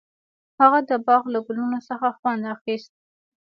[0.59, 2.91] هغه د باغ له ګلونو څخه خوند اخیست.